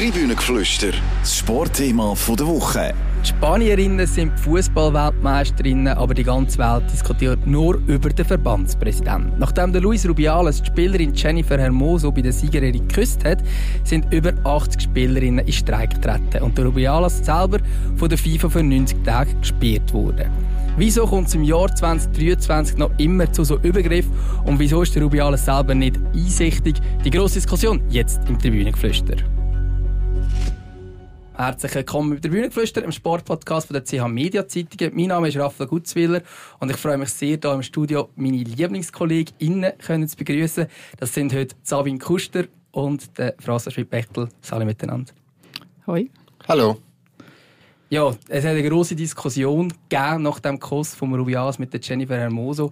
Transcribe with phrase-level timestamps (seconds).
[0.00, 2.94] Tribünengeflüster, das Sportthema der Woche.
[3.22, 9.38] Die Spanierinnen sind Fußballweltmeisterinnen, aber die ganze Welt diskutiert nur über den Verbandspräsidenten.
[9.38, 13.42] Nachdem der Luis Rubiales die Spielerin Jennifer Hermoso bei der Siegerehrung geküsst hat,
[13.84, 17.58] sind über 80 Spielerinnen in Streik getreten und der Rubiales selber
[17.96, 20.30] von der FIFA für 90 Tage gesperrt worden.
[20.78, 24.14] Wieso kommt es im Jahr 2023 noch immer zu so Übergriffen
[24.46, 26.76] und wieso ist der Rubiales selber nicht einsichtig?
[27.04, 29.16] Die grosse Diskussion jetzt im Tribünengeflüster.
[31.34, 34.94] Herzlich willkommen mit der Bühnengeflüster, im Sportpodcast von der CH Media Zeitungen.
[34.94, 36.20] Mein Name ist Raphael Gutzwiller
[36.58, 39.72] und ich freue mich sehr, hier im Studio meine LieblingskollegInnen
[40.06, 40.66] zu begrüßen.
[40.98, 44.28] Das sind heute Sabine Kuster und der Franz Schmidt-Bechtel.
[44.50, 45.12] Alle miteinander.
[45.86, 46.10] Hoi.
[46.46, 46.76] Hallo.
[47.88, 52.16] Ja, es hat eine grosse Diskussion gegeben nach dem Kuss von Rubias mit der Jennifer
[52.16, 52.70] Hermoso.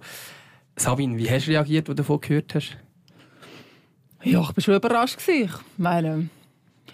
[0.77, 2.77] Sabine, wie hast du reagiert, als du davon gehört hast?
[4.23, 5.19] Ja, ich war schon überrascht.
[5.27, 6.29] Ich meine,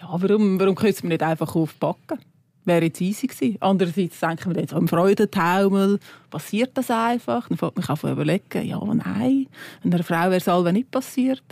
[0.00, 2.18] ja, warum, warum können wir nicht einfach aufpacken?
[2.64, 3.58] Wäre jetzt easy gewesen.
[3.60, 7.48] Andererseits denken wir jetzt am Freudentaumel, passiert das einfach?
[7.48, 9.46] Dann fängt mich an zu überlegen, ja, nein.
[9.84, 11.44] Einer Frau wäre es alle nicht passiert.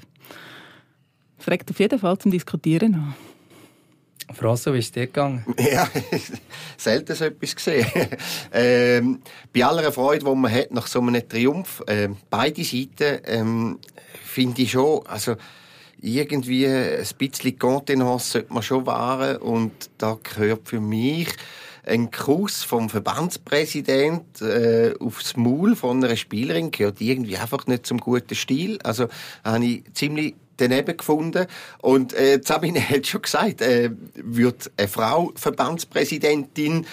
[1.39, 3.15] Das regt auf jeden Fall zum Diskutieren an.
[4.33, 5.45] Frasso, wie ist es dir gegangen?
[5.59, 5.89] Ja,
[6.77, 7.87] selten so etwas gesehen.
[8.53, 9.21] ähm,
[9.53, 13.79] bei aller Freude, die man hat nach so einem Triumph, äh, beide Seiten, ähm,
[14.25, 15.37] finde ich schon, also
[16.05, 21.29] irgendwie ein bisschen Contenance sollte man schon wahren und da gehört für mich
[21.87, 27.99] ein Kuss vom Verbandspräsident äh, aufs Maul von einer Spielerin gehört irgendwie einfach nicht zum
[27.99, 28.79] guten Stil.
[28.83, 29.09] Also
[29.45, 31.47] habe ich ziemlich daneben gefunden.
[31.81, 36.87] Und äh, Sabine hat schon gesagt, äh, wird eine Frau Verbandspräsidentin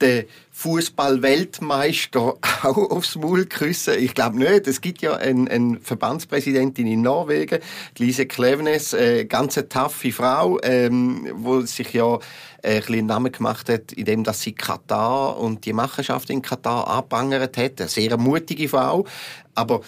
[0.00, 3.94] den Fußball-Weltmeister auch aufs Maul küssen?
[3.98, 4.66] Ich glaube nicht.
[4.66, 7.60] Es gibt ja eine, eine Verbandspräsidentin in Norwegen,
[7.98, 12.18] Lise Klevenes, äh, ganz taffe Frau, ähm, wo sich ja
[12.62, 16.86] äh, ein bisschen Namen gemacht hat, indem dass sie Katar und die Machenschaft in Katar
[16.86, 17.80] abangert hat.
[17.80, 19.06] Eine sehr mutige Frau.
[19.54, 19.80] Aber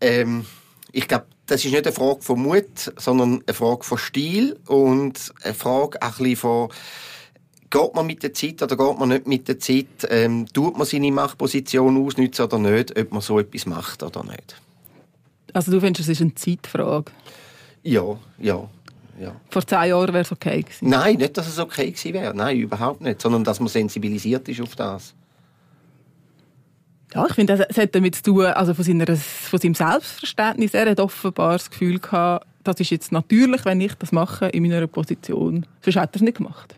[0.00, 0.46] ähm,
[0.92, 5.32] ich glaube, das ist nicht eine Frage von Mut, sondern eine Frage von Stil und
[5.42, 6.68] eine Frage auch ein bisschen von
[7.70, 9.86] geht man mit der Zeit oder geht man nicht mit der Zeit?
[10.08, 12.98] Ähm, tut man seine Machtposition ausnutzen oder nicht?
[12.98, 14.56] Ob man so etwas macht oder nicht?
[15.52, 17.10] Also du findest, es ist eine Zeitfrage?
[17.82, 18.68] Ja, ja.
[19.20, 19.36] Ja.
[19.50, 20.88] Vor zehn Jahren wäre es okay gewesen?
[20.88, 22.34] Nein, nicht, dass es okay gewesen wäre.
[22.34, 23.20] Nein, überhaupt nicht.
[23.20, 25.14] Sondern, dass man sensibilisiert ist auf das.
[27.14, 30.74] Ja, ich finde, es hat damit zu tun, also von, seiner, von seinem Selbstverständnis.
[30.74, 34.62] Er hat offenbar das Gefühl gehabt, das ist jetzt natürlich, wenn ich das mache in
[34.62, 35.66] meiner Position.
[35.82, 36.76] Sonst hat er es nicht gemacht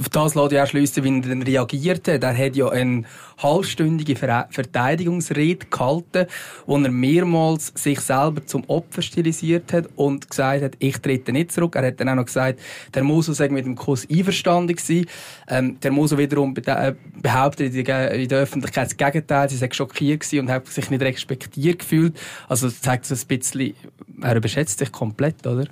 [0.00, 2.22] auf das lässt ja auch schliessen, wie er dann reagiert hat.
[2.22, 3.02] Er hat ja eine
[3.42, 6.26] halbstündige Verteidigungsrede gehalten,
[6.66, 11.52] wo er mehrmals sich selber zum Opfer stilisiert hat und gesagt hat, ich trete nicht
[11.52, 11.76] zurück.
[11.76, 12.60] Er hat dann auch noch gesagt,
[12.94, 15.06] der Moso sei mit dem Kurs einverstanden gewesen.
[15.48, 19.50] Ähm, der Moso wiederum äh, behauptet in der Öffentlichkeit das Gegenteil.
[19.50, 22.18] Sie sei schockiert gewesen und hat sich nicht respektiert gefühlt.
[22.48, 23.74] Also das zeigt so ein bisschen,
[24.22, 25.66] er überschätzt sich komplett, oder?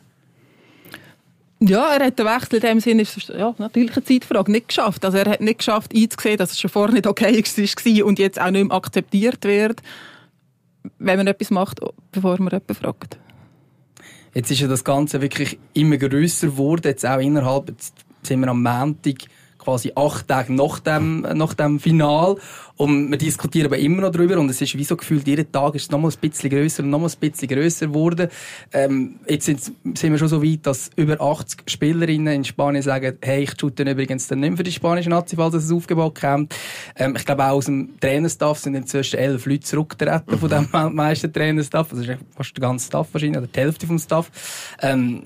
[1.60, 5.04] Ja, er hat den Wechsel in dem Sinne, ist ja, natürlich eine Zeitfrage, nicht geschafft.
[5.04, 8.40] Also er hat nicht geschafft einzusehen, dass es schon vorher nicht okay war und jetzt
[8.40, 9.80] auch nicht mehr akzeptiert wird,
[10.98, 11.80] wenn man etwas macht,
[12.12, 13.18] bevor man jemanden fragt.
[14.34, 18.48] Jetzt ist ja das Ganze wirklich immer grösser geworden, jetzt auch innerhalb, jetzt sind wir
[18.48, 19.18] am Montag,
[19.64, 22.36] quasi acht Tage nach dem, nach dem Final.
[22.76, 24.38] Und wir diskutieren aber immer noch darüber.
[24.38, 26.90] Und es ist wie so gefühlt, jeden Tag ist es nochmal ein bisschen grösser und
[26.90, 28.28] nochmal ein bisschen grösser geworden.
[28.72, 33.16] Ähm, jetzt sind, sind wir schon so weit, dass über 80 Spielerinnen in Spanien sagen,
[33.22, 36.54] hey, ich shoote übrigens dann nicht mehr für die spanische Nazi, falls es aufgebaut kommt.
[36.96, 40.38] Ähm, ich glaube auch aus dem Trainerstaff sind inzwischen elf Leute zurückgetreten mhm.
[40.38, 41.92] von dem meisten Trainerstaff.
[41.92, 44.30] Also ist fast der ganze Staff wahrscheinlich, oder die Hälfte vom Staff.
[44.82, 45.22] Ähm,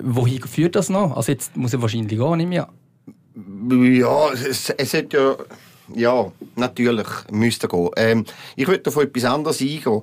[0.00, 1.16] wohin führt das noch?
[1.16, 2.68] Also jetzt muss er wahrscheinlich gehen, nicht mehr.
[3.70, 5.36] Ja, es, es hat ja...
[5.92, 7.90] Ja, natürlich müsste gehen.
[7.96, 8.24] Ähm,
[8.54, 10.02] ich würde auf etwas anderes eingehen.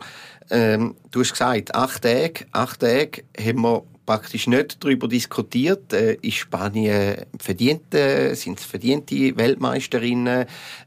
[0.49, 5.93] Ähm, du hast gesagt, acht Tage, acht Tage haben wir praktisch nicht darüber diskutiert.
[5.93, 10.45] Äh, ist Spanien verdiente, sind es verdiente Weltmeisterinnen?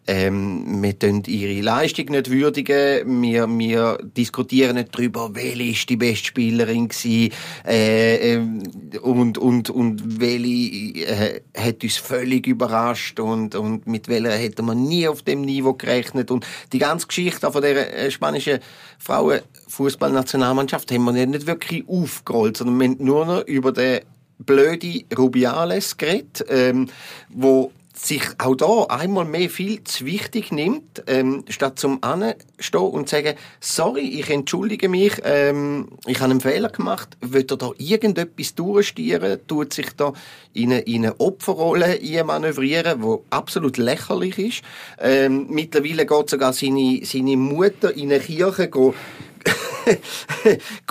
[0.08, 3.22] Ähm, wir tun ihre Leistung nicht würdigen.
[3.22, 7.32] Wir, wir diskutieren nicht darüber, welche ist die beste Spielerin gewesen,
[7.66, 14.32] äh, äh, und, und, und welche äh, hat uns völlig überrascht und, und mit welcher
[14.32, 16.30] hätte man nie auf dem Niveau gerechnet.
[16.30, 18.60] Und die ganze Geschichte von der äh, spanischen
[19.00, 24.00] Frauenfußballnationalmannschaft haben wir nicht wirklich aufgerollt, sondern wir haben nur noch über den
[24.38, 26.88] blöden Rubiales geredet, ähm,
[27.28, 27.72] wo
[28.06, 33.34] sich auch da einmal mehr viel zu wichtig nimmt, ähm, statt zum anstehen und sagen,
[33.60, 39.40] sorry, ich entschuldige mich, ähm, ich habe einen Fehler gemacht, wird er da irgendetwas durchstieren,
[39.46, 40.12] tut sich da
[40.52, 44.62] in eine, in eine Opferrolle manövrieren, wo absolut lächerlich ist.
[44.98, 48.94] Ähm, mittlerweile geht sogar seine, seine Mutter in eine Kirche go,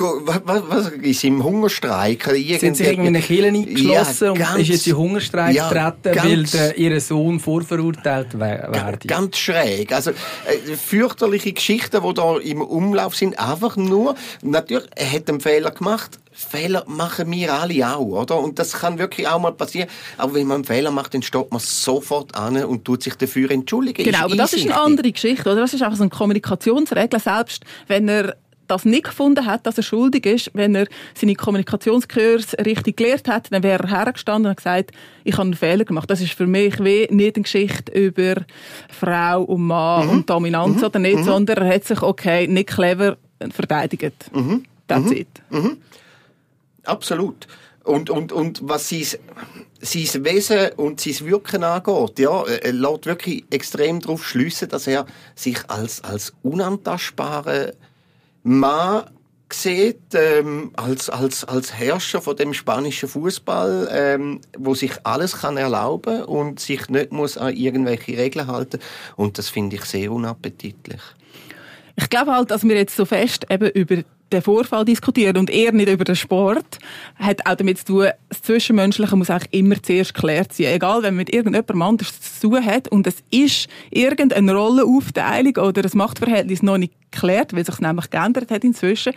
[0.46, 2.24] was, was ist im Hungerstreik?
[2.60, 5.70] Sind sie irgendwie in eine Kirche eingeschlossen ja, ganz, und ist jetzt in Hungerstreik ja,
[5.70, 9.08] getreten, weil der, ihr Sohn vorverurteilt werde?
[9.08, 9.92] Ganz schräg.
[9.92, 15.40] Also, äh, fürchterliche Geschichten, die da im Umlauf sind, einfach nur, natürlich, er hat einen
[15.40, 18.40] Fehler gemacht, Fehler machen wir alle auch, oder?
[18.40, 19.90] Und das kann wirklich auch mal passieren.
[20.18, 23.52] Aber wenn man einen Fehler macht, dann steht man sofort an und tut sich dafür
[23.52, 24.04] entschuldigen.
[24.06, 25.62] Genau, aber das ist eine andere Geschichte, oder?
[25.62, 27.20] Das ist einfach so eine Kommunikationsregel.
[27.20, 28.38] Selbst wenn er
[28.70, 33.52] das nicht gefunden hat, dass er schuldig ist, wenn er seine Kommunikationskurs richtig gelehrt hat,
[33.52, 34.92] dann wäre er hergestanden und gesagt,
[35.24, 36.10] ich habe einen Fehler gemacht.
[36.10, 38.42] Das ist für mich wie nicht eine Geschichte über
[38.90, 40.12] Frau und Mann mhm.
[40.12, 40.84] und Dominanz mhm.
[40.84, 41.24] oder nicht, mhm.
[41.24, 43.18] sondern er hat sich, okay, nicht clever
[43.52, 44.14] verteidigt.
[44.34, 44.66] Mhm.
[44.88, 45.14] That's mhm.
[45.14, 45.28] it.
[45.50, 45.78] Mhm.
[46.84, 47.48] Absolut.
[47.84, 49.06] Und, und, und was sein,
[49.82, 55.06] sein Wesen und sein Wirken angeht, ja, er lässt wirklich extrem darauf schliessen, dass er
[55.34, 57.74] sich als, als unantastbare
[58.44, 59.04] Mann
[59.52, 65.58] sieht ähm, als, als, als Herrscher von dem spanischen Fußball, ähm, wo sich alles kann
[65.58, 68.80] erlauben und sich nicht muss an irgendwelche Regeln halten
[69.16, 71.02] und das finde ich sehr unappetitlich.
[71.96, 75.72] Ich glaube halt, dass wir jetzt so fest eben über den Vorfall diskutieren und eher
[75.72, 76.80] nicht über den Sport,
[77.16, 80.68] hat auch damit zu tun, das Zwischenmenschliche muss eigentlich immer zuerst geklärt sein.
[80.68, 85.82] Egal, wenn man mit irgendjemandem anders zu tun hat und es ist irgendeine Rollenaufteilung oder
[85.82, 89.14] das Machtverhältnis noch nicht geklärt, weil sich nämlich geändert hat inzwischen,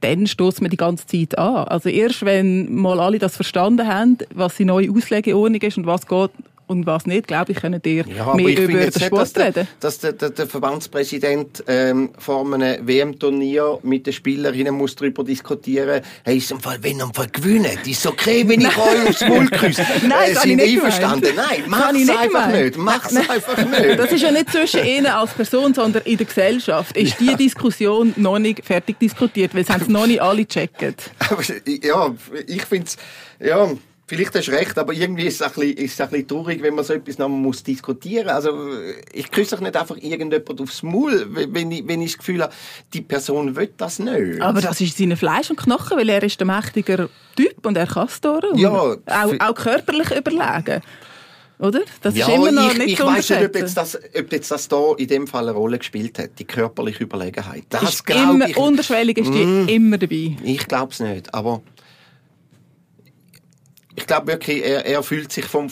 [0.00, 1.68] dann stößt man die ganze Zeit an.
[1.68, 6.06] Also erst wenn mal alle das verstanden haben, was die neue Auslegeordnung ist und was
[6.06, 6.30] geht
[6.66, 9.68] und was nicht, glaube ich, können dir ja, mehr über den Sport nicht, reden.
[9.80, 16.02] Dass der, der, der Verbandspräsident ähm, vor einem WM-Turnier mit den Spielerinnen muss darüber diskutieren,
[16.24, 19.46] hey, ist im Fall, wenn er Fall gewinnen, ist okay, wenn ich euch aufs Maul
[19.48, 19.84] küsse.
[20.08, 21.34] Nein, äh, sind einverstanden?
[21.36, 22.76] Nein, mach es einfach nicht.
[22.76, 23.98] Mach es einfach nicht.
[23.98, 26.96] Das ist ja nicht zwischen Ihnen als Person, sondern in der Gesellschaft.
[26.96, 27.32] Ist ja.
[27.32, 31.10] die Diskussion noch nicht fertig diskutiert, weil es haben noch nicht alle gecheckt.
[31.82, 32.14] ja,
[32.46, 32.96] ich finde es,
[33.44, 33.68] ja,
[34.14, 36.62] Vielleicht hast du recht, aber irgendwie ist es ein bisschen, ist es ein bisschen traurig,
[36.62, 38.34] wenn man so etwas noch muss diskutieren muss.
[38.34, 38.50] Also,
[39.10, 42.52] ich küsse doch nicht einfach irgendjemand aufs Maul, wenn ich, wenn ich das Gefühl habe,
[42.92, 44.42] die Person will das nicht.
[44.42, 47.86] Aber das ist seine Fleisch und Knochen, weil er ist der mächtige Typ und er
[47.86, 48.20] kann es
[48.56, 48.70] Ja.
[48.70, 48.98] Auch,
[49.40, 50.82] auch körperlich überlegen.
[51.58, 51.80] Oder?
[52.02, 54.50] Das ja, ist immer noch ich, nicht ich weiß nicht, ob jetzt, das, ob jetzt
[54.50, 57.64] das da in dem Fall eine Rolle gespielt hat, die körperliche Überlegenheit.
[57.70, 60.36] Das immer, ich, unterschwellig ist die mm, immer dabei.
[60.42, 61.62] Ich glaube es nicht, aber
[63.94, 65.68] ich glaube wirklich, er, er fühlt sich vom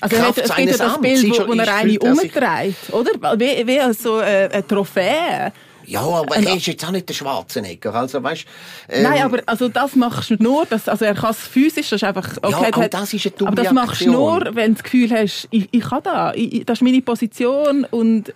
[0.00, 3.38] also Kraft es gibt ja das Bild, wo, wo er eine umdreht, oder?
[3.38, 5.52] Wie, wie so äh, eine Trophäe.
[5.86, 8.46] Ja, aber er ist jetzt auch nicht der Schwarzenegger, also weißt,
[8.88, 12.00] ähm, Nein, aber also das machst du nur, dass, also er kann es physisch, das
[12.00, 14.74] ist einfach, okay, ja, hat, das ist eine dumme Aber das machst du nur, wenn
[14.74, 18.32] du das Gefühl hast, ich, ich kann da, ich, das ist meine Position und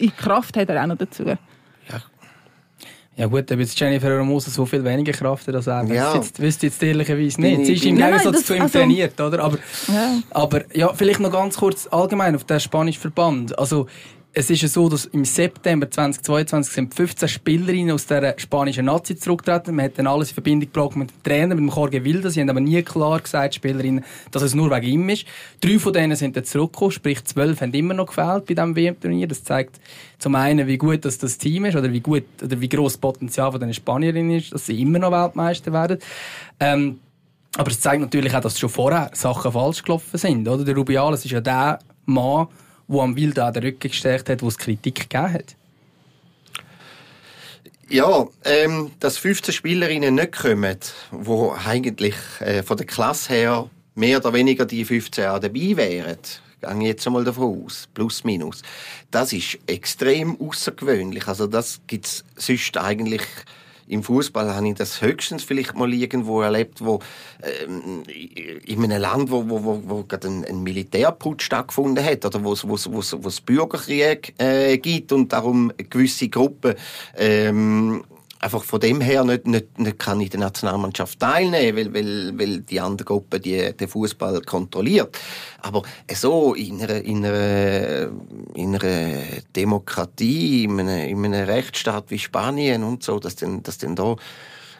[0.00, 1.24] die Kraft hat er auch noch dazu.
[3.18, 6.14] Ja gut, ob jetzt Jennifer Hermoso so viel weniger Kraft hat als er, ja.
[6.14, 7.66] jetzt, wüsste jetzt ehrlicherweise nicht.
[7.66, 9.42] Sie ist im Gegensatz zu ihm also, trainiert, oder?
[9.42, 10.22] Aber ja.
[10.30, 13.58] aber ja, vielleicht noch ganz kurz allgemein auf den spanischen Verband.
[13.58, 13.88] Also
[14.32, 19.16] es ist ja so, dass im September 2022 sind 15 Spielerinnen aus der spanischen Nazi
[19.16, 19.74] zurückgetreten.
[19.74, 22.30] Man hat dann alles in Verbindung gebracht mit dem Trainer, mit dem Jorge Wilder.
[22.30, 25.24] Sie haben aber nie klar gesagt, Spielerinnen, dass es nur wegen ihm ist.
[25.60, 29.26] Drei von denen sind dann zurückgekommen, sprich zwölf haben immer noch gefehlt bei diesem WM-Turnier.
[29.26, 29.80] Das zeigt
[30.18, 33.00] zum einen, wie gut das, das Team ist oder wie gut oder wie groß das
[33.00, 35.98] Potenzial von den Spanierinnen ist, dass sie immer noch Weltmeister werden.
[36.60, 37.00] Ähm,
[37.56, 40.46] aber es zeigt natürlich auch, dass schon vorher Sachen falsch gelaufen sind.
[40.46, 40.64] Oder?
[40.64, 42.48] Der Rubiales ist ja der Mann,
[42.88, 45.54] wo am Wild an den Rücken gestärkt hat, wo es Kritik gegeben hat?
[47.90, 50.76] Ja, ähm, dass 15 Spielerinnen nicht kommen,
[51.10, 56.18] wo eigentlich äh, von der Klasse her mehr oder weniger die 15 auch dabei wären,
[56.60, 58.62] gehe jetzt einmal davon aus, plus minus.
[59.10, 61.26] Das ist extrem außergewöhnlich.
[61.28, 63.22] Also das gibt's sonst eigentlich
[63.88, 67.00] im Fußball habe ich das höchstens vielleicht mal irgendwo erlebt, wo
[67.42, 68.02] ähm,
[68.64, 72.52] in einem Land, wo, wo, wo, wo gerade ein, ein Militärputsch stattgefunden hat oder wo
[72.52, 76.74] es wo, wo, wo es Bürgerkrieg äh, gibt und darum gewisse Gruppen
[77.16, 78.04] ähm,
[78.40, 82.60] einfach von dem her nicht, nicht, nicht kann in der Nationalmannschaft teilnehmen, weil, weil, weil
[82.60, 85.18] die andere Gruppe die, den Fußball kontrolliert.
[85.60, 88.10] Aber so in einer, in einer,
[88.54, 89.18] in einer
[89.56, 94.16] Demokratie, in einem, in einem Rechtsstaat wie Spanien und so, dass denn, dass denn da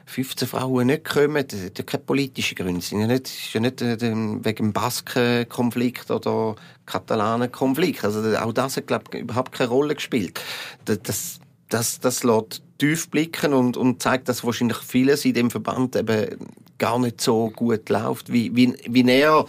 [0.06, 2.78] 15 Frauen nicht kommen, das hat ja keine politischen Gründe.
[2.78, 8.04] Es ist ja nicht, ist ja nicht äh, wegen dem Baskenkonflikt oder Katalanen-Konflikt.
[8.04, 10.40] Also auch das hat, glaube ich, überhaupt keine Rolle gespielt.
[10.86, 15.96] Das, das, das, lässt tief blicken und, und zeigt, dass wahrscheinlich vieles in dem Verband
[15.96, 16.36] eben
[16.78, 19.46] gar nicht so gut läuft, wie, wie, wie er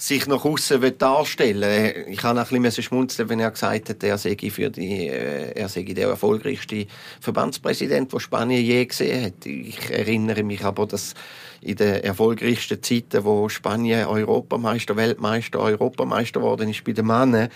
[0.00, 4.16] sich nach außen darstellen Ich habe auch ein bisschen schmunzeln, wenn er gesagt hat, er
[4.16, 6.86] sei für die, äh, er sei der erfolgreichste
[7.20, 9.44] Verbandspräsident, den Spanien je gesehen hat.
[9.44, 11.14] Ich erinnere mich aber, dass
[11.60, 17.48] in den erfolgreichsten Zeiten, wo Spanien Europameister, Weltmeister, Europameister geworden ist bei den Männern,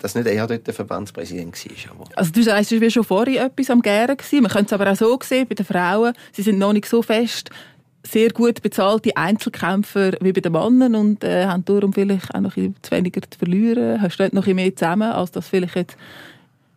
[0.00, 1.92] dass nicht er dort der Verbandspräsident war.
[1.92, 4.16] Aber also du sagst, du warst schon vorher etwas am Gären.
[4.32, 7.02] Man könnte es aber auch so sehen, bei den Frauen, sie sind noch nicht so
[7.02, 7.50] fest
[8.06, 12.56] sehr gut bezahlte Einzelkämpfer wie bei den Männern und äh, haben darum vielleicht auch noch
[12.56, 14.00] ein bisschen weniger zu verlieren.
[14.00, 15.96] Hast du dort noch ein mehr zusammen, als das vielleicht jetzt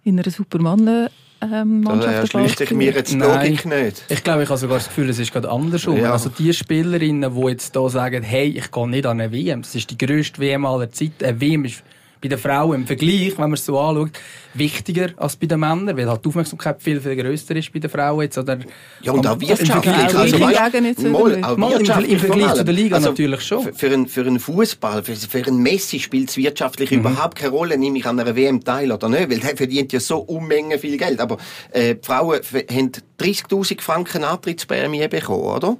[0.03, 1.09] in einer Supermannen
[1.41, 4.03] ähm, Mannschaft Da ich mir jetzt Logik nicht.
[4.09, 5.97] Ich glaube, ich habe sogar das Gefühl, es ist gerade andersrum.
[5.97, 6.11] Ja.
[6.11, 9.73] Also die Spielerinnen, die jetzt hier sagen, hey, ich gehe nicht an eine WM, das
[9.73, 11.23] ist die grösste WM aller Zeiten.
[11.23, 11.83] Eine WM ist
[12.21, 14.11] bei den Frauen im Vergleich, wenn man es so anschaut,
[14.53, 17.89] wichtiger als bei den Männern, weil halt die Aufmerksamkeit viel, viel grösser ist bei den
[17.89, 18.37] Frauen jetzt.
[18.37, 18.59] Oder
[19.01, 19.95] ja, und auch wirtschaftlich.
[19.95, 23.73] Also, also, so mal, auch mal im, Vergleich zu der Liga also, natürlich schon.
[23.73, 26.99] Für, einen, für einen Fußball, für, für einen Messi spielt es wirtschaftlich mhm.
[26.99, 29.99] überhaupt keine Rolle, nehme ich an einer WM teil oder nicht, weil der verdient ja
[29.99, 31.19] so Unmengen viel Geld.
[31.19, 31.37] Aber
[31.71, 35.77] äh, die Frauen haben 30'000 Franken Antrittsprämie bekommen, oder?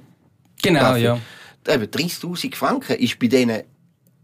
[0.62, 1.18] Genau, ja.
[1.66, 3.62] 30'000 Franken ist bei denen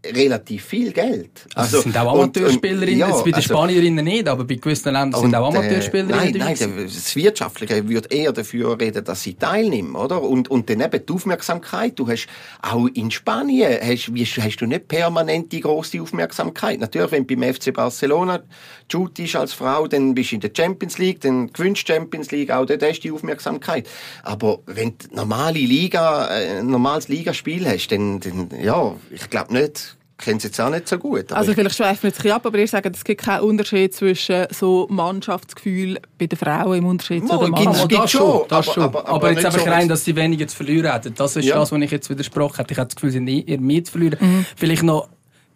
[0.05, 1.45] relativ viel Geld.
[1.55, 5.21] Also, das sind auch Amateurspielerinnen, ja, bei den also, Spanierinnen nicht, aber bei gewissen Ländern
[5.21, 6.35] sind auch äh, Amateurspielerinnen.
[6.35, 10.21] Äh, nein, nein, das Wirtschaftliche würde eher dafür reden, dass sie teilnehmen, oder?
[10.21, 11.99] Und, und dann eben die Aufmerksamkeit.
[11.99, 12.27] Du hast
[12.61, 16.79] auch in Spanien, hast, hast du nicht permanent die grosse Aufmerksamkeit.
[16.79, 18.41] Natürlich, wenn du beim FC Barcelona
[18.89, 22.51] shootest als Frau, dann bist du in der Champions League, dann gewinnst du Champions League,
[22.51, 23.87] auch dort hast du die Aufmerksamkeit.
[24.23, 29.53] Aber wenn du normale Liga, ein äh, normales Ligaspiel hast, dann, dann ja, ich glaube
[29.53, 29.88] nicht,
[30.19, 31.31] kenne es jetzt auch nicht so gut.
[31.31, 34.45] Also vielleicht schweifen wir jetzt ein ab, aber ihr sagt, es gibt keinen Unterschied zwischen
[34.51, 37.73] so Mannschaftsgefühl bei den Frauen im Unterschied Mal, zu den Männern.
[37.73, 38.83] Das, das schon, das aber, schon.
[38.83, 41.15] Aber, aber, aber jetzt einfach so rein, dass sie weniger zu verlieren hätten.
[41.15, 41.55] Das ist ja.
[41.55, 42.71] das, was ich jetzt widersprochen habe.
[42.71, 44.17] Ich habe das Gefühl, sie haben eher mehr zu verlieren.
[44.19, 44.45] Mhm.
[44.55, 45.07] Vielleicht noch,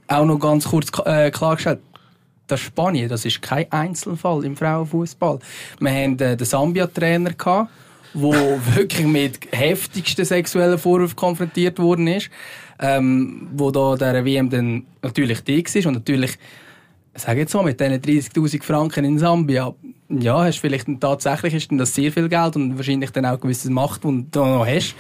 [0.08, 1.80] auch noch ganz kurz äh, klargestellt.
[2.48, 5.40] Das Spanien, das ist kein Einzelfall im Frauenfußball.
[5.80, 7.34] Wir hatten äh, den Sambia-Trainer
[8.14, 12.30] der wirklich mit heftigsten sexuellen Vorwürfen konfrontiert worden ist
[12.80, 16.38] ähm, wo da der WM dann natürlich die war und natürlich
[17.16, 19.74] sage jetzt mal, mit diesen 30'000 Franken in Sambia,
[20.10, 24.04] ja, hast vielleicht tatsächlich ist das sehr viel Geld und wahrscheinlich dann auch gewisse Macht,
[24.04, 24.96] die du noch hast.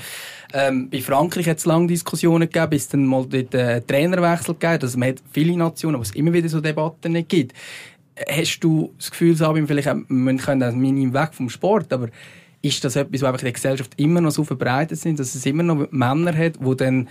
[0.53, 4.83] Ähm, bei Frankreich hat es lange Diskussionen gegeben, bis dann mal dort äh, Trainerwechsel gegeben
[4.83, 7.53] Also man hat viele Nationen, wo es immer wieder so Debatten nicht gibt.
[8.29, 12.09] Hast du das Gefühl, Sabine, vielleicht wir können minim weg vom Sport, aber
[12.63, 15.45] ist das etwas, was einfach in der Gesellschaft immer noch so verbreitet sind, dass es
[15.45, 17.07] immer noch Männer hat, die dann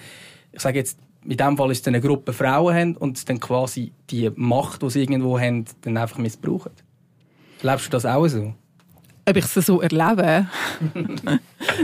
[0.52, 3.92] ich sage jetzt, in dem Fall ist es eine Gruppe Frauen haben und dann quasi
[4.10, 6.72] die Macht, die sie irgendwo haben, dann einfach missbrauchen.
[7.62, 8.54] Lebst du das auch so?
[9.24, 10.48] Ob ich es so erlebe?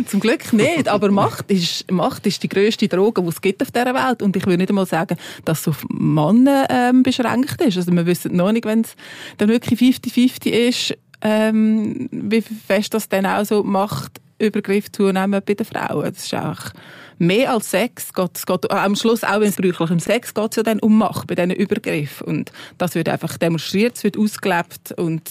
[0.07, 0.89] Zum Glück nicht.
[0.89, 4.23] Aber Macht ist, Macht ist die grösste Droge, die es gibt auf dieser Welt.
[4.23, 7.77] Und ich würde nicht einmal sagen, dass es auf Männer ähm, beschränkt ist.
[7.77, 8.97] Also wir wissen noch nicht, wenn es
[9.37, 15.67] dann wirklich 50-50 ist, ähm, wie fest das dann auch so Machtübergriff zunehmen bei den
[15.67, 16.13] Frauen.
[16.13, 16.73] Das ist auch
[17.19, 20.57] mehr als Sex geht geht, am Schluss auch wenn es bräuchlich im Sex geht es
[20.57, 24.93] ja dann um Macht bei diesen Übergriffen und das wird einfach demonstriert, es wird ausgelebt
[24.93, 25.23] und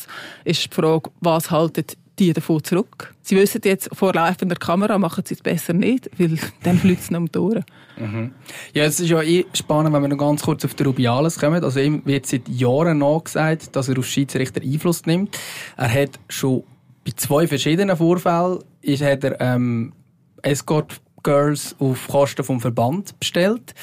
[0.44, 3.14] ist die Frage, was haltet die davon zurück.
[3.22, 7.12] Sie wissen jetzt, vor laufender Kamera machen sie es besser nicht, weil dann fliegt es
[7.12, 7.66] noch um die Ohren.
[7.98, 8.32] Mhm.
[8.74, 11.64] Ja, es ist ja eh spannend, wenn wir noch ganz kurz auf den Rubiales kommen.
[11.64, 15.38] Also ihm wird seit Jahren nachgesagt, dass er auf Schiedsrichter Einfluss nimmt.
[15.76, 16.64] Er hat schon
[17.06, 19.94] bei zwei verschiedenen Vorfällen ist, hat er ähm,
[20.42, 23.74] Escort Girls auf Kosten vom Verband bestellt.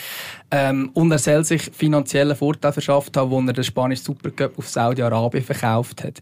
[0.51, 4.69] Ähm, und er soll sich finanziellen Vorteil verschafft haben, als er den spanischen Supercup auf
[4.69, 6.21] Saudi-Arabien verkauft hat.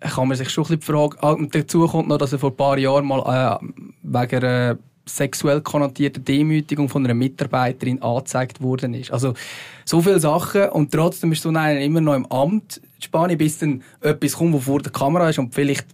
[0.00, 1.16] Kann man sich schon ein bisschen fragen.
[1.20, 3.66] Ah, dazu kommt noch, dass er vor ein paar Jahren mal äh,
[4.02, 9.10] wegen einer sexuell konnotierten Demütigung von einer Mitarbeiterin angezeigt worden ist.
[9.10, 9.34] Also
[9.84, 13.58] so viele Sachen und trotzdem ist so einer immer noch im Amt in Spanien, bis
[13.58, 15.86] dann etwas kommt, wo vor der Kamera ist und vielleicht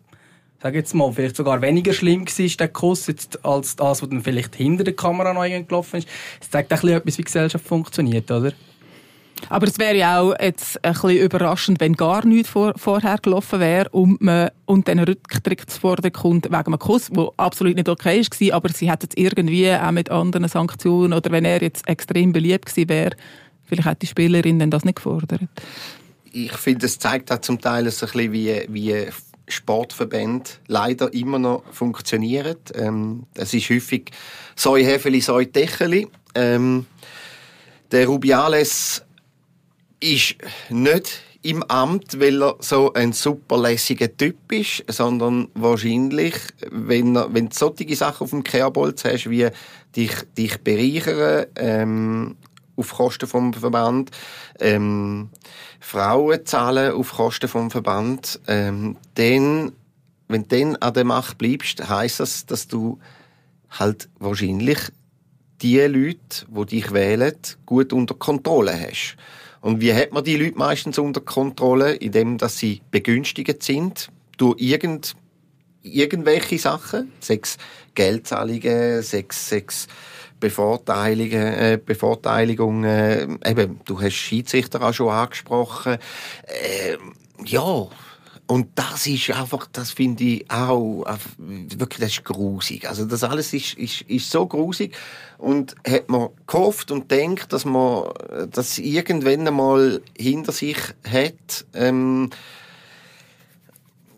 [0.64, 4.22] sage jetzt mal, vielleicht sogar weniger schlimm war, der Kuss, jetzt, als das, was dann
[4.22, 6.08] vielleicht hinter der Kamera noch gelaufen ist.
[6.40, 8.52] Es zeigt ein bisschen etwas, wie Gesellschaft funktioniert, oder?
[9.48, 13.60] Aber es wäre ja auch jetzt ein bisschen überraschend, wenn gar nichts vor, vorher gelaufen
[13.60, 18.56] wäre und, man, und dann Rücktrittsfordern kommt wegen einem Kuss, der absolut nicht okay war,
[18.56, 22.66] aber sie hätten es irgendwie auch mit anderen Sanktionen oder wenn er jetzt extrem beliebt
[22.66, 23.16] gewesen wäre,
[23.64, 25.40] vielleicht hätte die Spielerin dann das nicht gefordert.
[26.32, 29.06] Ich finde, es zeigt auch zum Teil so ein bisschen, wie, wie
[29.46, 32.56] Sportverbänden leider immer noch funktionieren.
[32.74, 34.10] Ähm, das ist häufig
[34.56, 36.08] «Soi Hefeli, Soi Techeli».
[36.34, 36.86] Ähm,
[37.92, 39.03] der Rubiales
[40.04, 40.36] ist
[40.68, 46.34] nicht im Amt, weil er so ein superlässiger Typ ist, sondern wahrscheinlich,
[46.70, 49.48] wenn, er, wenn du solche Sachen auf dem Kehrbolz hast, wie
[49.94, 52.36] dich, dich bereichern, ähm,
[52.76, 54.10] auf Kosten vom Verband,
[54.58, 55.30] ähm,
[55.80, 59.72] Frauen zahlen auf Kosten vom Verband, ähm, dann,
[60.28, 62.98] wenn du dann an der Macht bleibst, heisst das, dass du
[63.70, 64.78] halt wahrscheinlich
[65.60, 67.34] die Leute, die dich wählen,
[67.66, 69.16] gut unter Kontrolle hast.
[69.64, 71.94] Und wie hat man die Leute meistens unter Kontrolle?
[71.94, 75.16] Indem, dass sie begünstigt sind durch irgend,
[75.82, 77.56] irgendwelche Sachen, sechs
[77.94, 79.86] Geldzahlungen, sechs, sechs
[80.38, 85.96] Bevorteilungen, äh, Bevorteiligungen, eben, du hast Schiedsrichter auch schon angesprochen,
[86.42, 86.98] äh,
[87.46, 87.86] ja,
[88.46, 91.04] und das ist einfach, das finde ich auch,
[91.38, 92.86] wirklich, das ist grusig.
[92.86, 94.94] Also das alles ist, ist, ist so grusig.
[95.38, 98.10] Und hat man gehofft und denkt, dass man
[98.50, 100.76] das irgendwann einmal hinter sich
[101.08, 102.30] hat, ähm,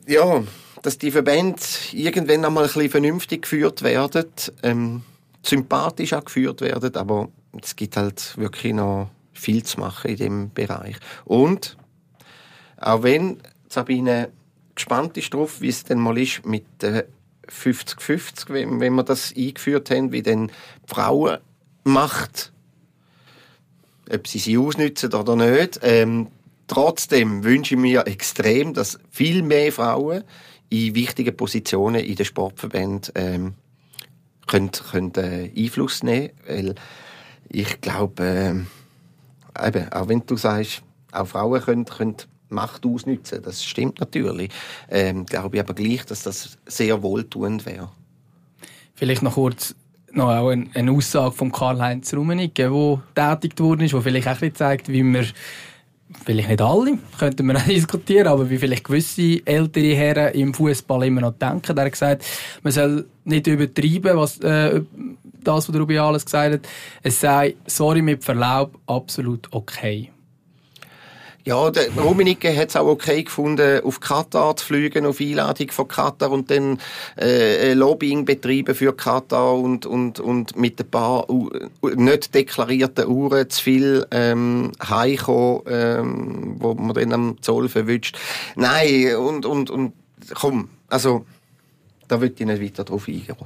[0.08, 0.42] ja,
[0.82, 1.60] dass die Verbände
[1.92, 4.26] irgendwann einmal ein bisschen vernünftig geführt werden,
[4.62, 5.02] ähm,
[5.42, 7.28] sympathisch auch geführt werden, aber
[7.62, 10.96] es gibt halt wirklich noch viel zu machen in dem Bereich.
[11.24, 11.76] Und
[12.76, 14.30] auch wenn Sabine
[14.74, 17.06] gespannt ist darauf, wie es denn mal ist mit der
[17.48, 20.52] 50-50, wenn, wenn wir das eingeführt haben, wie denn die
[20.94, 21.38] Frauen
[21.84, 22.52] macht,
[24.12, 25.80] ob sie sie ausnützen oder nicht.
[25.82, 26.28] Ähm,
[26.66, 30.24] trotzdem wünsche ich mir extrem, dass viel mehr Frauen
[30.68, 33.54] in wichtigen Positionen in den Sportverbänden ähm,
[34.46, 36.74] können, können äh, Einfluss nehmen, weil
[37.48, 38.66] ich glaube,
[39.56, 40.82] äh, eben, auch wenn du sagst,
[41.12, 42.16] auch Frauen können, können
[42.48, 43.42] Macht ausnützen.
[43.42, 44.50] Das stimmt natürlich.
[44.88, 47.90] Ähm, glaube ich aber gleich, dass das sehr wohltuend wäre.
[48.94, 49.74] Vielleicht noch kurz
[50.12, 54.40] noch auch eine, eine Aussage von Karl-Heinz Rummenigge, die tätig worden ist, die vielleicht auch
[54.40, 55.26] ein zeigt, wie wir
[56.24, 61.04] vielleicht nicht alle, könnten wir auch diskutieren, aber wie vielleicht gewisse ältere Herren im Fußball
[61.04, 61.76] immer noch denken.
[61.76, 62.24] Er hat gesagt,
[62.62, 64.82] man soll nicht übertreiben, was äh,
[65.42, 66.68] das, was Rubiales gesagt hat.
[67.02, 70.10] Es sei, sorry mit Verlaub, absolut okay.
[71.46, 75.86] Ja, der Rummenigge hat es auch okay gefunden, auf Katar zu fliegen, auf Einladung von
[75.86, 76.80] Katar und dann
[77.16, 81.48] äh, Lobbying betreiben für Katar und, und, und mit ein paar uh,
[81.94, 88.18] nicht deklarierten Uhren zu viel ähm, heimkommen, ähm, wo man dann am Zoll verwünscht.
[88.56, 89.92] Nein, und, und, und
[90.34, 91.26] komm, also
[92.08, 93.36] da würde ich nicht weiter drauf eingehen.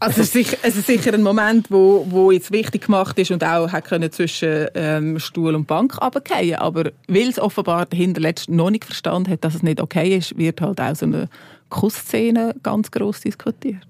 [0.00, 3.30] Also es ist sicher, es ist sicher ein Moment, wo, wo jetzt wichtig gemacht ist
[3.32, 6.54] und auch hat können zwischen ähm, Stuhl und Bank runterfallen.
[6.54, 10.38] Aber weil es offenbar dahinter letzt noch nicht verstanden hat, dass es nicht okay ist,
[10.38, 11.28] wird halt auch so eine
[11.68, 13.86] Kussszene ganz gross diskutiert.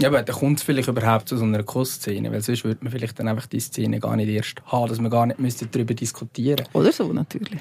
[0.00, 2.90] Ja, aber dann kommt es vielleicht überhaupt zu so einer Kussszene, weil sonst würde man
[2.90, 5.92] vielleicht dann einfach die Szene gar nicht erst haben, dass man gar nicht müsste darüber
[5.92, 7.60] diskutieren Oder so, natürlich.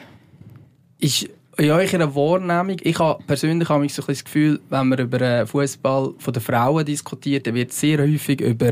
[0.99, 5.17] Ist in eurer Wahrnehmung, ich habe persönlich habe ich so das Gefühl, wenn man über
[5.17, 8.71] den Fußball der Frauen diskutiert, dann wird sehr häufig über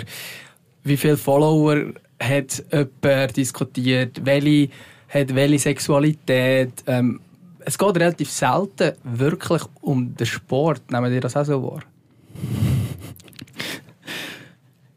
[0.83, 4.69] wie viele Follower hat jemand diskutiert, welche
[5.09, 6.83] hat welche Sexualität.
[6.87, 7.19] Ähm,
[7.59, 10.89] es geht relativ selten wirklich um den Sport.
[10.91, 11.83] Nehmen ihr das auch so wahr?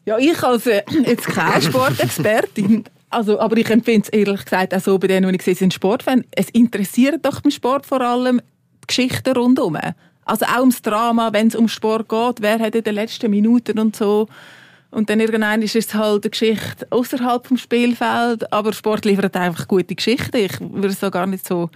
[0.07, 4.81] Ja, ich als äh, jetzt keine Sportexpertin, also, aber ich empfinde es ehrlich gesagt auch
[4.81, 6.25] so bei denen, die ich sehe, sind Sportfans.
[6.31, 8.41] Es interessiert doch beim Sport vor allem
[8.83, 9.79] die Geschichten rundherum.
[10.25, 13.79] Also auch ums Drama, wenn es um Sport geht, wer hat in den letzten Minuten
[13.81, 14.29] und so.
[14.93, 19.67] Und dann irgendwann ist es halt eine Geschichte außerhalb vom Spielfeld, aber Sport liefert einfach
[19.69, 20.37] gute Geschichten.
[20.37, 21.71] Ich würde es so gar nicht so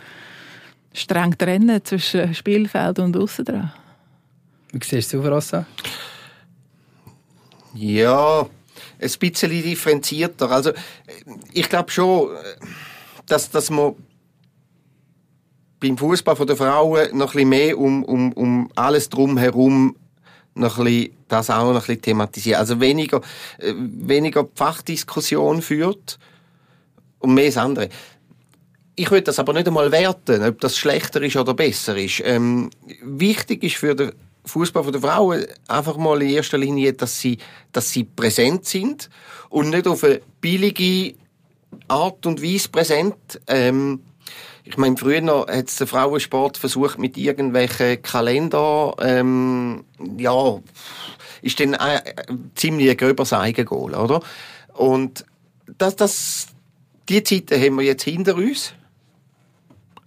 [0.93, 3.73] streng trennen zwischen Spielfeld und außen dran.
[4.73, 5.67] Wie siehst du, Rossa?
[7.75, 8.47] Ja,
[9.01, 10.51] ein bisschen differenzierter.
[10.51, 10.73] Also,
[11.53, 12.31] ich glaube schon,
[13.27, 13.95] dass, dass man
[15.81, 19.97] beim Fußball der Frauen noch ein bisschen mehr um, um, um alles drumherum
[20.55, 22.55] noch ein bisschen, das auch noch ein bisschen.
[22.55, 23.21] Also weniger,
[23.59, 26.19] äh, weniger Fachdiskussion führt
[27.19, 27.89] und mehr das andere.
[28.97, 32.23] Ich würde das aber nicht einmal werten, ob das schlechter ist oder besser ist.
[32.25, 32.71] Ähm,
[33.03, 34.13] wichtig ist für den
[34.45, 37.39] Fußball der Frauen einfach mal in erster Linie, dass sie,
[37.73, 39.09] dass sie präsent sind
[39.49, 41.15] und nicht auf eine billige
[41.89, 43.41] Art und Weise präsent.
[43.47, 44.01] Ähm,
[44.65, 49.85] ich meine, früher noch hat der Frauensport versucht mit irgendwelchen Kalender, ähm,
[50.17, 50.59] ja,
[51.43, 52.01] ist dann äh,
[52.55, 54.21] ziemlich ein gröberes Eigengoal, oder?
[54.73, 55.25] Und
[55.79, 56.47] das, das,
[57.09, 58.75] die Zeiten haben wir jetzt hinter uns.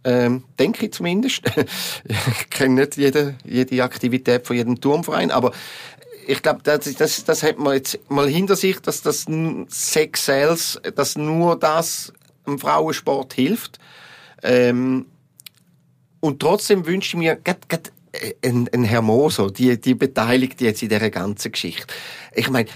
[0.08, 1.41] Ähm, denke ich zumindest.
[2.06, 5.52] ich kenne nicht jede, jede Aktivität von jedem Turmverein, aber
[6.26, 9.26] ich glaube, das, das, das hat man jetzt mal hinter sich, dass das
[9.67, 12.13] Sex Sales, dass nur das
[12.46, 13.80] im Frauensport hilft.
[14.43, 15.08] Ähm,
[16.22, 17.91] und trotzdem wünsche ich mir grad, grad
[18.41, 21.93] ein, ein Hermoso, die, die beteiligt jetzt in dieser ganzen Geschichte.
[22.34, 22.70] Ich meine,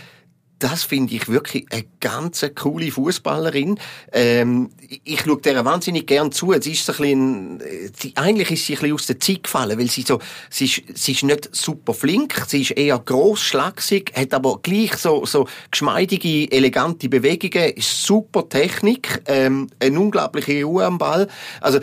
[0.62, 3.80] das finde ich wirklich eine ganz coole Fußballerin.
[4.14, 4.70] Ähm,
[5.04, 6.54] ich, schaue der wahnsinnig gern zu.
[6.62, 7.64] Sie ist so ein bisschen,
[7.98, 10.20] sie, eigentlich ist sie ein bisschen aus der Zeit gefallen, weil sie so,
[10.50, 14.96] sie ist, sie ist nicht super flink, sie ist eher gross, schlagsig, hat aber gleich
[14.98, 21.28] so, so geschmeidige, elegante Bewegungen, super Technik, ähm, eine unglaubliche Ruhe am Ball.
[21.60, 21.80] Also,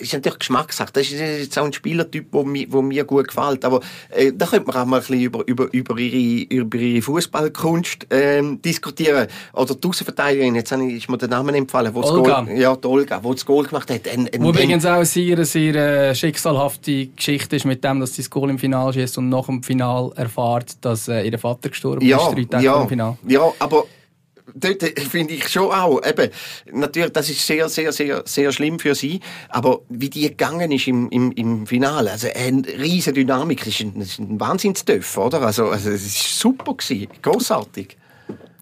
[0.00, 0.90] ist natürlich Geschmackssache.
[0.92, 3.64] Das ist jetzt auch ein Spielertyp, der mir, wo mir gut gefällt.
[3.64, 7.02] Aber äh, da könnte man auch mal ein bisschen über, über, über ihre, über ihre
[7.02, 9.26] Fußballkunst ähm, diskutieren.
[9.52, 12.40] Oder die Außenverteidigerin, jetzt ist mir der Name empfallen, wo Olga.
[12.40, 14.08] das Goal, ja, die Olga, wo das Goal gemacht hat.
[14.08, 18.14] Ein, ein, Wo übrigens auch eine sehr, sehr äh, schicksalhafte Geschichte ist mit dem, dass
[18.14, 21.68] sie das Goal im Finale schießt und nach dem Finale erfahrt, dass äh, ihr Vater
[21.68, 23.18] gestorben ja, ist, drei Tage ja, vor dem Finale.
[23.26, 23.84] Ja, aber
[24.54, 26.30] dort finde ich schon auch, eben,
[26.72, 30.86] natürlich, das ist sehr, sehr, sehr, sehr schlimm für sie, aber wie die gegangen ist
[30.86, 35.42] im, im, im Finale, also eine riesige Dynamik, das ist ein, das ein Wahnsinnstöff, oder?
[35.42, 37.96] Also, also, es ist super gewesen, grossartig.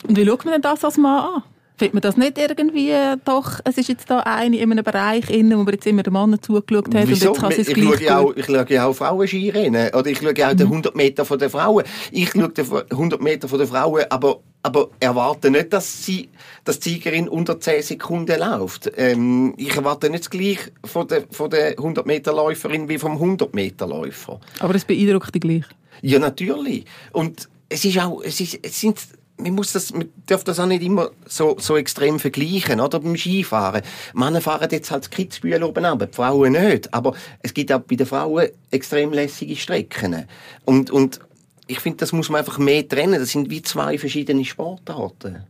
[0.07, 1.42] Und wie schaut man denn das als Mann an?
[1.78, 2.92] Findet man das nicht irgendwie,
[3.24, 6.12] doch, es ist jetzt da eine in einem Bereich, innen, wo man jetzt immer den
[6.12, 7.28] Mann zugeschaut hat Wieso?
[7.28, 9.94] und jetzt kann es ich schaue auch, ich schaue ja auch Frauenskirennen.
[9.94, 11.84] Oder ich schaue auch den 100 Meter von der Frauen.
[12.10, 16.30] Ich schaue den 100 Meter von der Frauen, aber, aber erwarte nicht, dass sie,
[16.64, 18.90] dass die Siegerin unter 10 Sekunden läuft.
[18.96, 23.12] Ähm, ich erwarte nicht das Gleiche von der, von der 100 Meter Läuferin wie vom
[23.12, 24.40] 100 Meter Läufer.
[24.58, 25.64] Aber es beeindruckt dich gleich.
[26.02, 26.86] Ja, natürlich.
[27.12, 28.98] Und es ist auch, es ist, es sind,
[29.38, 33.01] man muss das, man darf das auch nicht immer so, so extrem vergleichen, oder?
[33.01, 33.83] Beim Skifahren.
[34.14, 36.92] Männer fahren jetzt halt Kitzbühel oben runter, die Frauen nicht.
[36.92, 40.24] Aber es gibt auch bei den Frauen extrem lässige Strecken.
[40.64, 41.20] Und, und
[41.66, 43.20] ich finde, das muss man einfach mehr trennen.
[43.20, 45.44] Das sind wie zwei verschiedene Sportarten.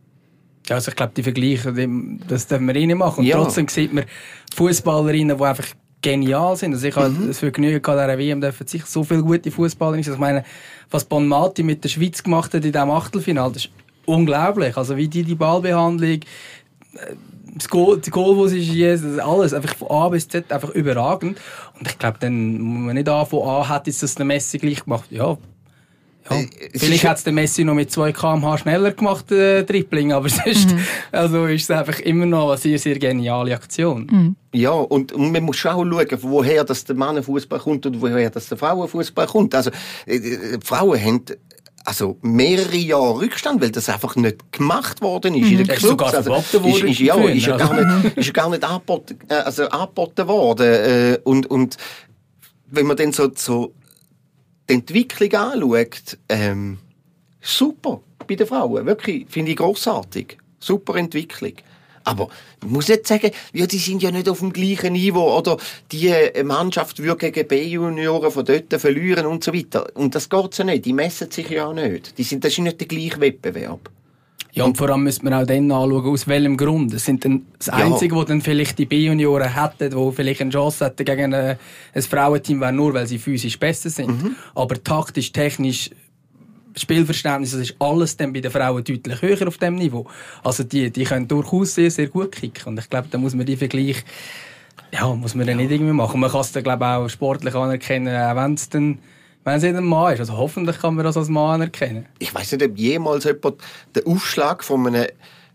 [0.69, 1.73] Ja, also ich glaube, die Vergleiche,
[2.29, 3.21] das dürfen wir eh nicht machen.
[3.21, 3.37] Und Ja.
[3.37, 4.05] trotzdem sieht man
[4.55, 5.67] Fußballerinnen, die einfach
[6.03, 6.73] genial sind.
[6.75, 7.29] Also ich habe Mhm.
[7.29, 10.13] das Vergnügen gehabt, an dieser WM dürfen sich so viele gute Fußballerinnen sein.
[10.13, 10.45] Also ich meine,
[10.91, 13.71] was Bonmati mit der Schweiz gemacht hat in diesem Achtelfinale, das ist
[14.07, 14.77] unglaublich.
[14.77, 16.21] Also wie die die Ballbehandlung, äh,
[17.55, 21.39] das Goal, die Goal, sie schießt, das alles, einfach von A bis Z, einfach überragend.
[21.79, 24.85] Und ich glaube, dann muss man nicht anfangen, A hat jetzt das der Messi gleich
[24.85, 25.07] gemacht.
[25.11, 25.37] Ja,
[26.31, 26.37] ja.
[26.37, 30.13] Äh, Vielleicht ist- hat es der Messi noch mit 2 km/h schneller gemacht, äh, Tripling,
[30.13, 30.75] aber sonst,
[31.13, 34.37] also ist es einfach immer noch eine sehr, sehr geniale Aktion.
[34.53, 38.31] Ja, und, und man muss schon auch schauen, woher das der Mannenfußball kommt und woher
[38.31, 39.55] das der Frauenfußball kommt.
[39.55, 39.71] Also,
[40.07, 41.23] äh, äh, die Frauen haben
[41.85, 45.51] also mehrere Jahre Rückstand, weil das einfach nicht gemacht worden ist.
[45.51, 45.83] In den ist Clubs.
[45.89, 47.67] sogar also, verboten worden ist, ist, ja, früher, ist ja also.
[47.69, 50.67] gar nicht, ist ja gar nicht angeboten, äh, also angeboten worden.
[50.67, 51.77] Äh, und, und
[52.71, 53.73] wenn man dann so, so
[54.69, 56.79] die Entwicklung anschaut, ähm,
[57.41, 58.87] super bei den Frauen.
[58.87, 60.39] Wirklich, finde ich grossartig.
[60.61, 61.55] Super Entwicklung.
[62.05, 62.29] Aber
[62.63, 65.59] ich muss nicht sagen, ja, die sind ja nicht auf dem gleichen Niveau oder
[65.93, 69.87] die äh, Mannschaft würde gegen B-Junioren von dort verlieren und so weiter.
[69.95, 70.87] Und das geht ja nicht.
[70.87, 72.17] Die messen sich ja auch nicht.
[72.17, 73.91] Die sind, das ist nicht der gleiche Wettbewerb.
[74.53, 76.93] Ja, und vor allem müsste man auch dann anschauen, aus welchem Grund.
[76.93, 77.75] Das sind dann das Ja.
[77.75, 81.59] Einzige, wo dann vielleicht die B-Junioren hätten, wo vielleicht eine Chance hätten gegen ein,
[81.95, 84.23] ein Frauenteam, wäre nur, weil sie physisch besser sind.
[84.23, 84.37] Mhm.
[84.55, 85.91] Aber taktisch, technisch,
[86.77, 90.07] Spielverständnis, das ist alles dann bei den Frauen deutlich höher auf dem Niveau.
[90.43, 92.69] Also die, die können durchaus sehr, sehr gut kicken.
[92.69, 94.05] Und ich glaube, da muss man die Vergleich,
[94.93, 96.21] ja, muss man dann nicht irgendwie machen.
[96.21, 98.99] Man kann es dann, glaube ich, auch sportlich anerkennen, auch wenn es dann,
[99.49, 100.21] wenn es ein Mann ist.
[100.21, 102.07] Also hoffentlich kann man das als Mann anerkennen.
[102.19, 103.57] Ich weiß nicht, ob jemals jemand
[103.95, 105.07] den Aufschlag von einem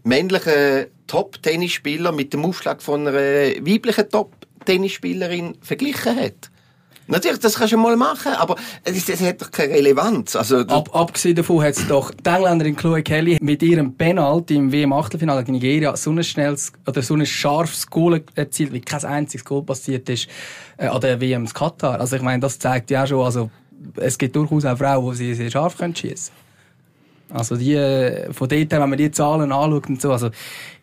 [0.04, 6.50] männlichen Top-Tennisspieler mit dem Aufschlag von einer weiblichen Top-Tennisspielerin verglichen hat.
[7.08, 10.38] Natürlich, das kannst du mal machen, aber das, das hat doch keine Relevanz.
[10.38, 14.72] Also, Ab, abgesehen davon hat es doch die Engländerin Chloe Kelly mit ihrem Penalty im
[14.72, 19.44] WM-Achtelfinale gegen Nigeria so ein schnelles oder so ein scharfes Goal erzielt, wie kein einziges
[19.44, 20.30] Goal passiert ist
[20.78, 22.00] äh, an der WM in Katar.
[22.00, 23.50] Also ich meine, das zeigt ja auch schon, also
[23.96, 26.34] es gibt durchaus auch Frauen, die sehr, sehr scharf können schießen.
[27.30, 30.30] Also die, äh, von dort her, wenn man die Zahlen anschaut und so, also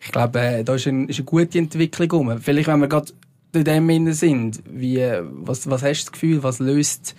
[0.01, 2.39] ich glaube, äh, da ist, ein, ist eine gute Entwicklung rum.
[2.41, 3.13] Vielleicht, wenn wir gerade
[3.53, 7.15] in dem Innen sind, wie, äh, was, was hast du das Gefühl, was löst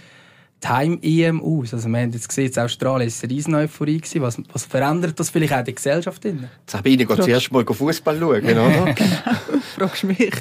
[0.65, 1.75] Heim-EM aus?
[1.75, 3.99] Also wir haben jetzt gesehen, in Australien war eine riesen Euphorie.
[3.99, 4.23] gewesen.
[4.23, 6.23] Was, was verändert das vielleicht auch die Gesellschaft?
[6.23, 6.49] Drin?
[6.67, 8.95] Sabine geht zuerst mal Fußball schauen, oder?
[9.77, 10.33] Fragst du mich?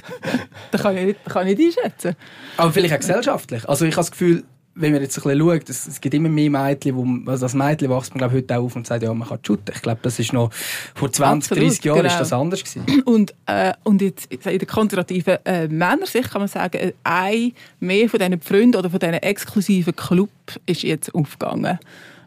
[0.71, 2.15] das kann ich nicht, kann ich nicht einschätzen.
[2.57, 3.67] Aber vielleicht auch gesellschaftlich.
[3.67, 6.29] Also ich habe das Gefühl, wenn man jetzt ein bisschen schaut, es, es gibt immer
[6.29, 9.13] mehr Mädchen, wo, also als Mädchen wächst man glaube heute auch auf und sagt, ja,
[9.13, 9.73] man kann shooten.
[9.75, 10.51] Ich glaube, das ist noch,
[10.95, 12.09] vor 20, Absolut, 30 Jahren genau.
[12.09, 13.01] ist das anders gewesen.
[13.05, 18.19] Und, äh, und jetzt in der konservativen äh, Männersicht kann man sagen, ein mehr von
[18.19, 20.29] diesen Freunden oder von diesen exklusiven Club
[20.65, 21.79] ist jetzt aufgegangen.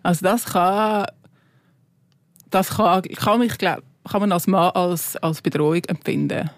[0.03, 1.07] Also das kann,
[2.51, 6.51] das kann, kann, ich glaub, kann man als Mann als, als Bedrohung empfinden.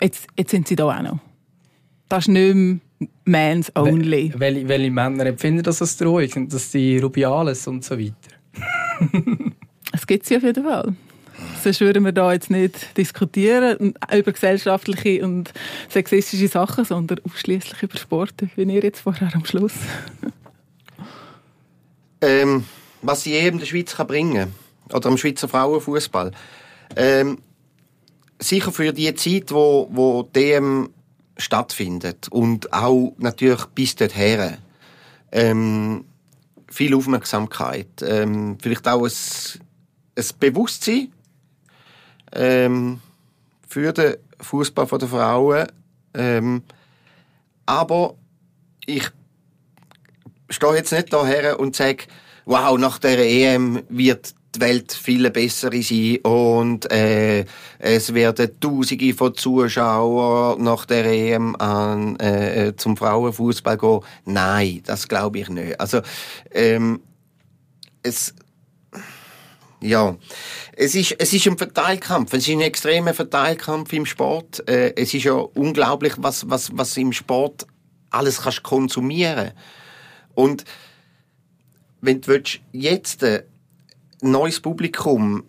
[0.00, 1.18] Jetzt, jetzt sind sie da auch noch.
[2.08, 2.78] Das ist nicht mehr
[3.24, 4.32] Mans only.
[4.36, 6.28] Welche, welche Männer empfinden das als Drohung?
[6.28, 8.14] Sind das die Rubiales und so weiter?
[9.92, 10.94] Es gibt sie auf jeden Fall.
[11.62, 15.52] Sonst würden wir da jetzt nicht diskutieren über gesellschaftliche und
[15.88, 19.72] sexistische Sachen, sondern ausschließlich über Sport, wie ihr jetzt vorher am Schluss.
[22.20, 22.64] ähm,
[23.02, 24.54] was sie jedem der Schweiz kann bringen
[24.92, 26.32] oder am Schweizer Frauenfußball.
[26.94, 27.38] Ähm,
[28.38, 30.90] sicher für die Zeit, wo, wo DM
[31.36, 34.58] stattfindet und auch natürlich bis dorthin.
[35.32, 36.04] Ähm,
[36.68, 39.12] viel Aufmerksamkeit, ähm, vielleicht auch ein,
[40.16, 41.12] ein Bewusstsein
[42.32, 43.00] ähm,
[43.68, 45.66] für den Fußball der Frauen.
[46.14, 46.62] Ähm,
[47.66, 48.14] aber
[48.86, 49.10] ich
[50.48, 52.04] stehe jetzt nicht daher und sage,
[52.44, 57.44] wow, nach der EM wird die Welt viel besser sein und äh,
[57.78, 64.00] es werden Tausende von Zuschauern nach der EM an, äh, zum Frauenfußball gehen.
[64.24, 65.80] Nein, das glaube ich nicht.
[65.80, 66.00] Also
[66.52, 67.00] ähm,
[68.02, 68.34] es
[69.80, 70.16] ja,
[70.72, 72.32] es ist, es ist ein Verteilkampf.
[72.32, 74.66] Es ist ein extremer Verteilkampf im Sport.
[74.68, 77.66] Äh, es ist ja unglaublich, was, was, was im Sport
[78.10, 79.52] alles kannst konsumieren.
[80.34, 80.64] Und
[82.00, 83.42] wenn du willst, jetzt ein
[84.22, 85.44] neues Publikum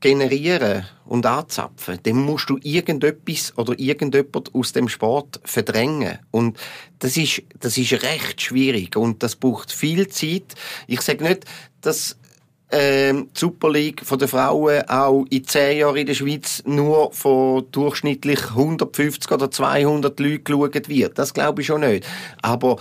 [0.00, 6.18] generieren und anzapfen, dann musst du irgendetwas oder irgendjemand aus dem Sport verdrängen.
[6.30, 6.58] Und
[6.98, 10.54] das ist, das ist recht schwierig und das braucht viel Zeit.
[10.86, 11.44] Ich sage nicht,
[11.82, 12.16] dass
[12.72, 17.12] ähm, die Super League von den Frauen auch in zehn Jahren in der Schweiz nur
[17.12, 21.18] von durchschnittlich 150 oder 200 Leuten geschaut wird.
[21.18, 22.06] Das glaube ich schon nicht.
[22.42, 22.76] Aber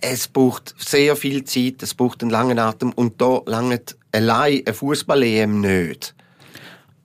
[0.00, 4.74] es braucht sehr viel Zeit, es braucht einen langen Atem und da langt allein ein
[4.74, 6.14] Fußball-EM nicht.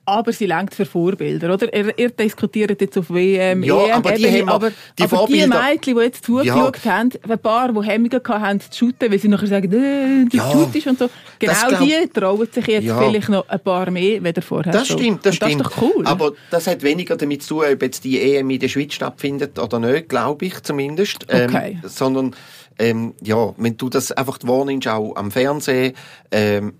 [0.08, 1.74] Aber sie lenkt für Vorbilder, oder?
[1.74, 5.02] Ihr, ihr diskutiert jetzt auf WM, Ja, EM, aber die Ebene, haben wir- aber, die
[5.02, 9.18] aber die Mädchen, die jetzt zugeschaut haben, ein paar, die Hemmungen hatten zu shooten, weil
[9.18, 11.10] sie nachher sagen, äh, du Ja, shootest und so.
[11.40, 13.00] Genau glaub- die trauen sich jetzt Ja.
[13.00, 14.72] vielleicht noch ein paar mehr, wie vorher.
[14.72, 15.52] Das stimmt, das und das stimmt.
[15.66, 16.06] ist doch cool.
[16.06, 19.58] Aber das hat weniger damit zu tun, ob jetzt die EM in der Schweiz stattfindet
[19.58, 21.24] oder nicht, glaube ich zumindest.
[21.24, 21.80] Okay.
[21.82, 22.36] Ähm, sondern,
[22.78, 25.94] ähm, ja, wenn du das einfach wahrnimmst, auch am Fernsehen.
[26.30, 26.74] Ähm,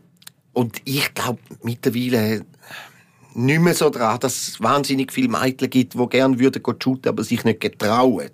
[0.53, 2.45] und ich glaube mittlerweile
[3.35, 7.09] nicht mehr so dran, dass es wahnsinnig viele Mädchen gibt, die gerne würden gehen shooten,
[7.11, 8.31] aber sich nicht getrauen.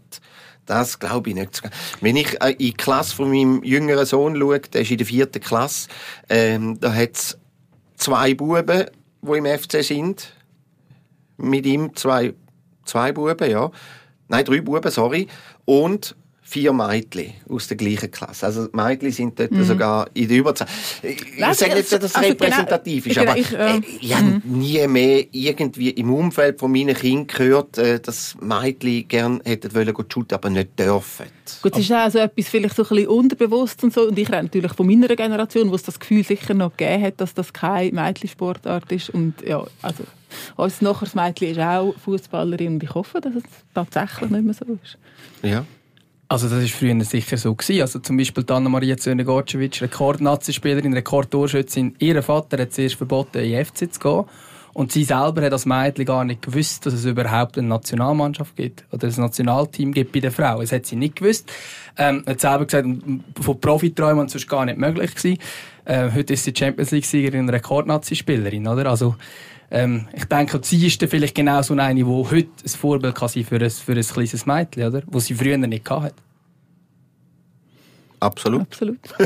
[0.67, 1.61] Das glaube ich nicht.
[2.01, 5.07] Wenn ich äh, in die Klasse von meinem jüngeren Sohn schaue, der ist in der
[5.07, 5.89] vierten Klasse,
[6.29, 7.39] ähm, da hat es
[7.97, 8.87] zwei Buben,
[9.23, 10.33] die im FC sind.
[11.37, 12.35] Mit ihm zwei,
[12.85, 13.73] zwei Buben, ja.
[14.29, 15.27] Nein, drei Buben, sorry.
[15.65, 18.47] Und vier Mädchen aus der gleichen Klasse.
[18.47, 20.69] Also Mädchen sind dort sogar in der Überzahl.
[21.03, 21.19] Ich
[21.57, 24.43] sage nicht, dass das also genau- repräsentativ ist, genau, aber ich, äh, äh, ich habe
[24.45, 29.95] nie mehr irgendwie im Umfeld von meinen Kindern gehört, äh, dass Mädchen gerne hätten wollen
[30.13, 31.27] shooten, aber nicht dürfen.
[31.63, 34.09] Gut, es ist auch so etwas vielleicht so ein bisschen unterbewusst und so.
[34.09, 37.21] Und ich rede natürlich von meiner Generation, wo es das Gefühl sicher noch gegeben hat,
[37.21, 39.11] dass das keine Mädchensportart ist.
[39.11, 40.05] Und ja, also,
[40.57, 43.43] unser nachher Mädchen ist auch Fußballerin und ich hoffe, dass es
[43.75, 44.99] tatsächlich nicht mehr so ist.
[45.43, 45.65] Ja.
[46.33, 47.55] Also das war früher sicher so.
[47.55, 47.83] Gewesen.
[47.83, 51.95] Also zum Beispiel die Anna-Maria Zöne-Gorcevic, Rekord-Nazi-Spielerin, Rekordtorschützin.
[51.99, 54.25] Ihr Vater hat zuerst verboten, in die FC zu gehen.
[54.73, 58.87] Und sie selber hat als Mädchen gar nicht gewusst, dass es überhaupt eine Nationalmannschaft gibt
[58.91, 60.63] oder ein Nationalteam gibt bei den Frauen.
[60.63, 61.53] Das hat sie nicht gewusst.
[61.99, 62.89] Ähm, hat selber gesagt,
[63.39, 65.39] von Profiträumen sonst gar nicht möglich gewesen.
[65.85, 68.89] Äh, heute ist sie Champions League-Siegerin und Rekord-Nazi-Spielerin, oder?
[68.89, 69.17] Also,
[69.75, 73.29] ähm, ich denke, sie ist dann vielleicht genau so eine, die heute ein Vorbild kann
[73.29, 75.03] sein für ein, für ein kleines Mädchen, oder?
[75.07, 76.15] Was sie früher nicht hatte.
[78.21, 78.61] Absolut.
[78.61, 79.01] Absolut.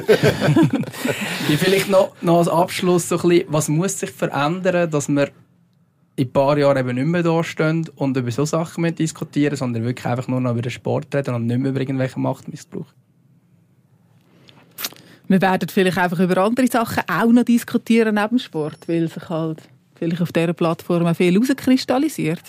[1.58, 5.28] Vielleicht noch, noch als Abschluss so ein bisschen, was muss sich verändern, dass wir
[6.14, 9.56] in ein paar Jahren eben nicht mehr da stehen und über so Sachen mehr diskutieren,
[9.56, 12.86] sondern wirklich einfach nur noch über den Sport reden und nicht mehr über irgendwelchen Machtmissbrauch.
[15.28, 19.28] Wir werden vielleicht einfach über andere Sachen auch noch diskutieren neben dem Sport, weil sich
[19.28, 22.42] halt vielleicht auf dieser Plattform auch viel herauskristallisiert.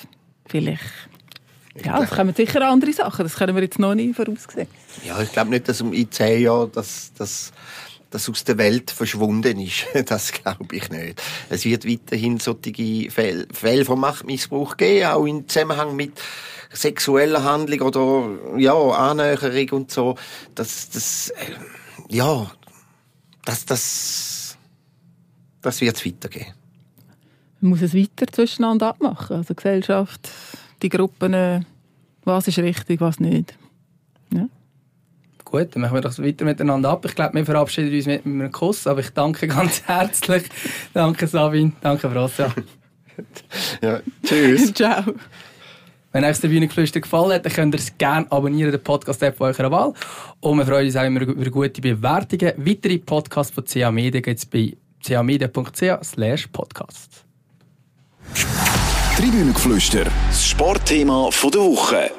[0.48, 0.84] Vielleicht.
[1.84, 3.24] Ja, es kommen sicher andere Sachen.
[3.24, 4.68] Das können wir jetzt noch nicht voraussehen.
[5.06, 7.52] Ja, ich glaube nicht, dass in zehn Jahren das, das
[8.10, 9.86] das aus der Welt verschwunden ist.
[10.06, 11.22] Das glaube ich nicht.
[11.50, 16.14] Es wird weiterhin solche Fälle, Fälle von Machtmissbrauch geben, auch im Zusammenhang mit
[16.72, 20.16] sexueller Handlung oder ja Annäherung und so.
[20.56, 21.54] Das, das, äh,
[22.10, 22.50] ja,
[23.46, 24.58] das, das,
[25.62, 26.54] das wird es weitergehen.
[27.60, 29.38] Man muss es weiter zwischeneinander abmachen.
[29.38, 30.30] Also Gesellschaft,
[30.82, 31.62] die Gruppen, äh,
[32.24, 33.58] was ist richtig, was nicht.
[34.34, 34.48] Ja.
[35.44, 37.06] Gut, dann machen wir das weiter miteinander ab.
[37.06, 40.44] Ich glaube, wir verabschieden uns mit einem Kuss, aber ich danke ganz herzlich.
[40.94, 42.54] danke Sabine, danke Frosja.
[43.82, 44.74] ja, tschüss.
[44.74, 45.04] Ciao.
[46.12, 49.72] Wenn euch der Bühnengeflüster gefallen hat, dann könnt ihr es gerne abonnieren, den Podcast-App eurer
[49.72, 49.94] Wahl.
[50.40, 52.54] Und wir freuen uns auch immer über gute Bewertungen.
[52.58, 57.27] Weitere Podcasts von CA Media gibt es bei camedia.ch podcast.
[59.18, 62.12] Tribünengeflüster, das Sportthema der Woche.